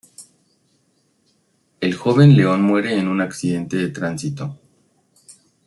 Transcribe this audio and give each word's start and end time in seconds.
El 1.79 1.93
joven 1.93 2.35
Leon 2.35 2.59
muere 2.63 2.97
en 2.97 3.07
un 3.07 3.21
accidente 3.21 3.77
de 3.77 3.89
Tránsito. 3.89 4.57